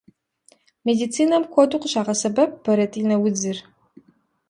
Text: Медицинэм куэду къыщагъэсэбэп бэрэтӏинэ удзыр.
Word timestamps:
Медицинэм 0.87 1.43
куэду 1.53 1.81
къыщагъэсэбэп 1.81 2.51
бэрэтӏинэ 2.63 3.15
удзыр. 3.25 3.57